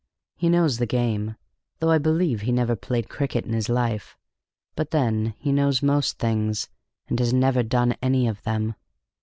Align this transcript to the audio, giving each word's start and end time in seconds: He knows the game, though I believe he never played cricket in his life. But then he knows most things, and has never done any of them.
He 0.35 0.49
knows 0.49 0.79
the 0.79 0.87
game, 0.87 1.35
though 1.77 1.91
I 1.91 1.99
believe 1.99 2.41
he 2.41 2.51
never 2.51 2.75
played 2.75 3.07
cricket 3.07 3.45
in 3.45 3.53
his 3.53 3.69
life. 3.69 4.17
But 4.75 4.89
then 4.89 5.35
he 5.37 5.51
knows 5.51 5.83
most 5.83 6.17
things, 6.17 6.69
and 7.07 7.19
has 7.19 7.31
never 7.33 7.61
done 7.61 7.93
any 8.01 8.27
of 8.27 8.41
them. 8.41 8.73